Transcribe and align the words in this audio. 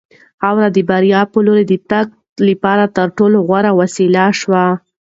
خاوره 0.41 0.69
د 0.73 0.77
بریا 0.89 1.21
په 1.31 1.39
لور 1.45 1.59
د 1.67 1.73
تګ 1.91 2.07
لپاره 2.47 2.83
تر 2.97 3.07
ټولو 3.17 3.37
غوره 3.47 3.71
وسیله 3.81 4.25
شوه. 4.39 4.63